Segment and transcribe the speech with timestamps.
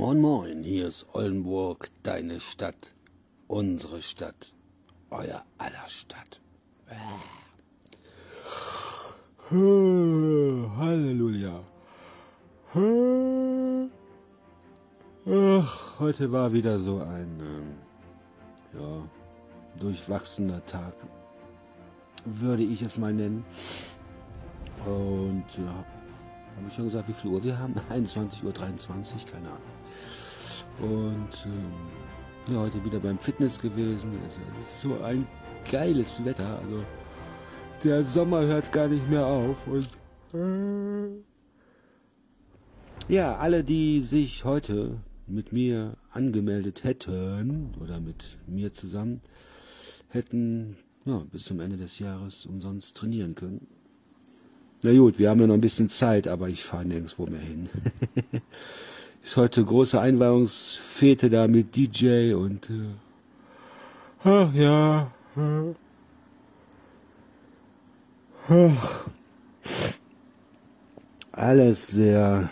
[0.00, 2.94] Moin Moin, hier ist Oldenburg, deine Stadt,
[3.48, 4.54] unsere Stadt,
[5.10, 6.40] euer aller Stadt.
[10.78, 11.60] Halleluja.
[15.26, 17.74] Ach, heute war wieder so ein ähm,
[18.72, 19.06] ja,
[19.78, 20.94] durchwachsener Tag,
[22.24, 23.44] würde ich es mal nennen.
[24.86, 25.84] Und ja,
[26.56, 27.74] habe ich schon gesagt, wie viel Uhr wir haben?
[27.90, 28.52] 21.23 Uhr,
[29.30, 29.79] keine Ahnung.
[30.78, 31.72] Und ähm,
[32.48, 34.12] ja, heute wieder beim Fitness gewesen.
[34.26, 35.26] Es ist so ein
[35.70, 36.58] geiles Wetter.
[36.60, 36.84] Also
[37.84, 39.56] der Sommer hört gar nicht mehr auf.
[39.66, 39.88] Und
[40.34, 41.10] äh,
[43.12, 49.20] ja, alle, die sich heute mit mir angemeldet hätten oder mit mir zusammen,
[50.08, 53.66] hätten ja, bis zum Ende des Jahres umsonst trainieren können.
[54.82, 57.68] Na gut, wir haben ja noch ein bisschen Zeit, aber ich fahre nirgendwo mehr hin.
[59.22, 62.94] Ist heute große Einweihungsfete da mit DJ und äh,
[64.24, 65.12] ach ja.
[68.48, 69.06] Ach,
[71.32, 72.48] alles sehr.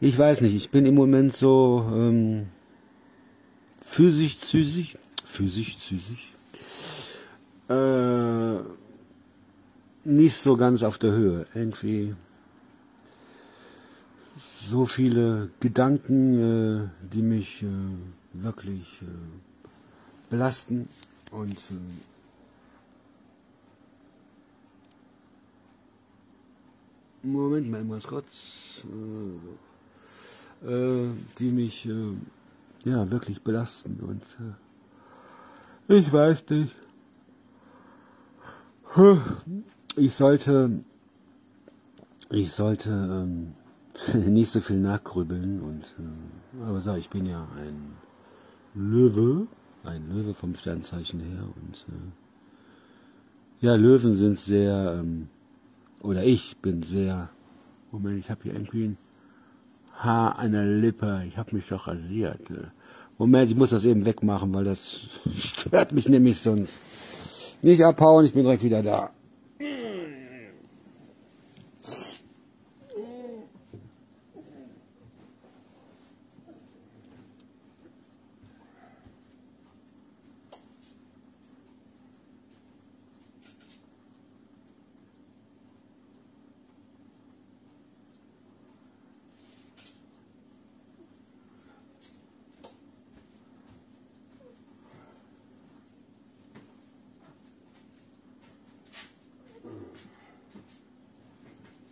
[0.00, 2.48] Ich weiß nicht, ich bin im Moment so ähm,
[3.82, 6.34] physisch, züsig, physisch, züsig.
[7.68, 8.60] Äh,
[10.04, 11.46] nicht so ganz auf der Höhe.
[11.54, 12.14] Irgendwie
[14.68, 17.66] so viele Gedanken, äh, die mich äh,
[18.32, 19.06] wirklich äh,
[20.30, 20.88] belasten
[21.30, 21.56] und
[27.22, 28.84] Moment mal ganz kurz,
[30.62, 31.84] die mich
[32.84, 34.22] ja wirklich belasten und
[35.88, 36.76] ich weiß nicht.
[39.96, 40.84] Ich sollte,
[42.30, 43.54] ich sollte ähm,
[44.14, 47.96] nicht so viel nachgrübeln und, äh, aber so, ich bin ja ein
[48.74, 49.46] Löwe,
[49.84, 55.28] ein Löwe vom Sternzeichen her und äh, ja, Löwen sind sehr, ähm,
[56.00, 57.30] oder ich bin sehr,
[57.90, 58.98] Moment, ich habe hier irgendwie ein
[59.98, 62.50] Haar an der Lippe, ich habe mich doch rasiert.
[62.50, 62.66] Äh.
[63.18, 66.82] Moment, ich muss das eben wegmachen, weil das stört mich nämlich sonst.
[67.62, 69.10] Nicht abhauen, ich bin direkt wieder da.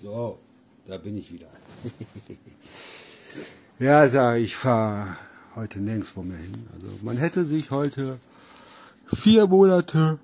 [0.00, 0.38] So,
[0.86, 1.48] da bin ich wieder.
[3.80, 5.16] ja, sag ich fahre
[5.56, 6.68] heute nirgendwo mehr hin.
[6.74, 8.20] Also man hätte sich heute
[9.12, 10.20] vier Monate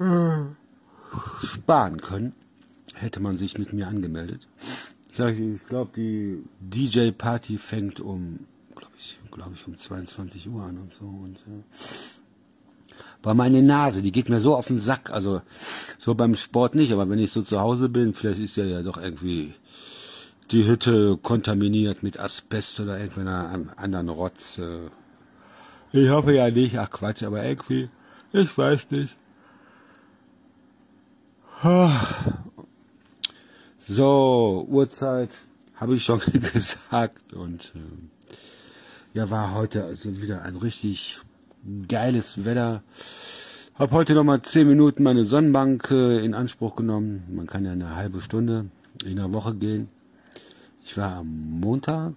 [0.00, 2.32] äh, sparen können,
[2.94, 4.48] hätte man sich mit mir angemeldet.
[5.10, 10.62] Ich sage, ich glaube, die DJ-Party fängt um, glaube ich, glaube ich, um 22 Uhr
[10.62, 11.04] an und so.
[11.04, 12.17] Und, ja
[13.22, 15.10] weil meine Nase, die geht mir so auf den Sack.
[15.10, 15.42] Also
[15.98, 18.82] so beim Sport nicht, aber wenn ich so zu Hause bin, vielleicht ist ja ja
[18.82, 19.54] doch irgendwie
[20.50, 24.60] die Hütte kontaminiert mit Asbest oder irgendeiner anderen Rotz.
[25.92, 27.90] Ich hoffe ja nicht, ach Quatsch, aber irgendwie,
[28.32, 29.16] ich weiß nicht.
[33.80, 35.30] So, Uhrzeit
[35.74, 36.20] habe ich schon
[36.52, 38.38] gesagt und äh,
[39.14, 41.20] ja, war heute also wieder ein richtig
[41.88, 42.82] geiles Wetter.
[43.74, 47.24] Hab heute noch mal zehn Minuten meine Sonnenbank äh, in Anspruch genommen.
[47.30, 48.66] Man kann ja eine halbe Stunde
[49.04, 49.88] in der Woche gehen.
[50.84, 52.14] Ich war am Montag,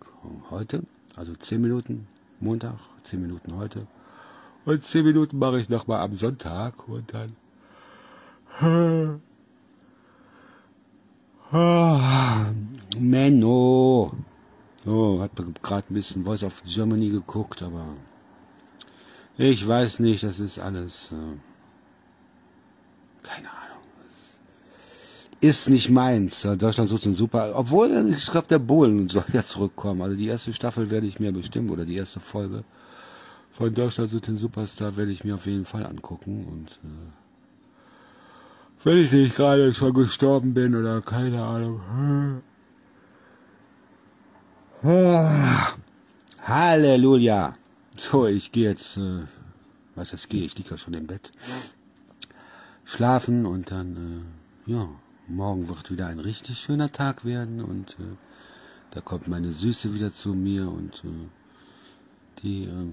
[0.49, 0.83] heute,
[1.15, 2.07] also zehn Minuten
[2.39, 3.85] Montag, zehn Minuten heute.
[4.65, 7.35] Und zehn Minuten mache ich noch mal am Sonntag und dann.
[11.51, 12.51] Ah,
[12.97, 14.13] Menno.
[14.85, 17.85] Oh, hat gerade ein bisschen Voice of Germany geguckt, aber
[19.37, 21.11] ich weiß nicht, das ist alles.
[21.11, 21.37] Äh,
[23.23, 23.57] keine Ahnung.
[25.39, 26.41] Ist nicht meins.
[26.43, 27.53] Deutschland sucht einen super.
[27.55, 30.03] Obwohl, ich glaube, der Bohlen soll ja zurückkommen.
[30.03, 32.63] Also die erste Staffel werde ich mir bestimmt, oder die erste Folge
[33.51, 36.45] von Deutschland sucht den Superstar werde ich mir auf jeden Fall angucken.
[36.45, 37.11] Und äh,
[38.83, 42.41] wenn ich nicht gerade schon gestorben bin oder keine Ahnung.
[46.43, 47.53] Halleluja.
[47.97, 49.23] So, ich gehe jetzt, äh,
[49.95, 51.31] was heißt gehe, ich liege ja schon im Bett,
[52.85, 54.25] schlafen und dann,
[54.67, 54.89] äh, ja,
[55.27, 58.15] morgen wird wieder ein richtig schöner Tag werden und äh,
[58.91, 61.29] Da kommt meine Süße wieder zu mir und äh,
[62.43, 62.91] die äh,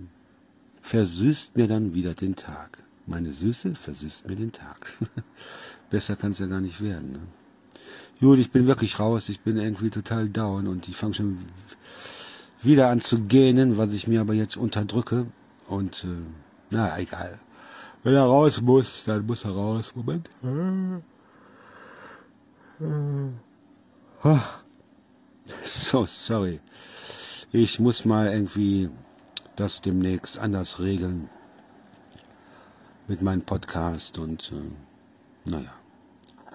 [0.81, 2.79] versüßt mir dann wieder den Tag.
[3.07, 4.93] Meine Süße versüßt mir den Tag.
[5.91, 7.13] Besser kann es ja gar nicht werden.
[7.13, 7.21] Ne?
[8.21, 9.29] Gut, ich bin wirklich raus.
[9.29, 11.39] Ich bin irgendwie total down und ich fange schon
[12.63, 15.27] wieder an zu gähnen, was ich mir aber jetzt unterdrücke.
[15.69, 16.27] Und äh,
[16.71, 17.39] na, egal.
[18.03, 19.93] Wenn er raus muss, dann muss er raus.
[19.95, 20.29] Moment.
[25.65, 26.61] So, sorry.
[27.53, 28.91] Ich muss mal irgendwie
[29.57, 31.29] das demnächst anders regeln
[33.09, 35.73] mit meinem Podcast und äh, naja,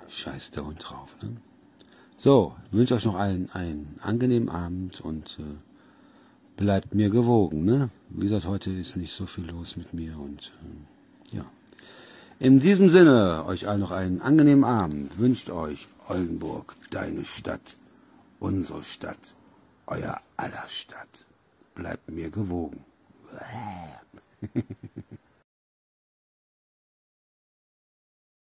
[0.07, 1.09] scheiß der Hund drauf.
[1.21, 1.37] Ne?
[2.17, 5.72] So, wünsche euch noch allen einen angenehmen Abend und äh,
[6.57, 7.65] bleibt mir gewogen.
[7.65, 7.89] Ne?
[8.09, 10.51] Wie gesagt, heute ist nicht so viel los mit mir und
[11.31, 11.45] äh, ja.
[12.39, 15.17] In diesem Sinne, euch allen noch einen angenehmen Abend.
[15.17, 17.77] Wünscht euch Oldenburg, deine Stadt,
[18.39, 19.19] unsere Stadt,
[19.87, 21.25] euer aller Stadt.
[21.75, 22.83] Bleibt mir gewogen.